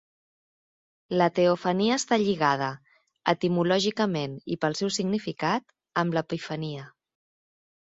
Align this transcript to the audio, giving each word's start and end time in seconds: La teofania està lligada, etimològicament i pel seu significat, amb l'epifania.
La 1.21 1.27
teofania 1.39 1.99
està 1.99 2.19
lligada, 2.23 2.71
etimològicament 3.37 4.35
i 4.57 4.61
pel 4.65 4.81
seu 4.83 4.95
significat, 5.01 5.73
amb 6.05 6.21
l'epifania. 6.21 6.93